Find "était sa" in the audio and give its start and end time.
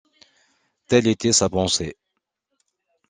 1.05-1.47